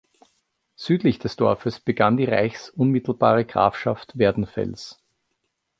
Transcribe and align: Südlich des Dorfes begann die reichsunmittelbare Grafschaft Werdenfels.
Südlich 0.75 1.19
des 1.19 1.35
Dorfes 1.35 1.79
begann 1.79 2.17
die 2.17 2.23
reichsunmittelbare 2.25 3.45
Grafschaft 3.45 4.17
Werdenfels. 4.17 4.99